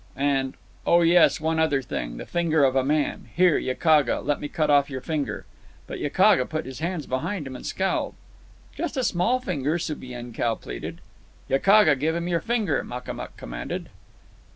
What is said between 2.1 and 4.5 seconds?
finger of a man. Here, Yakaga, let me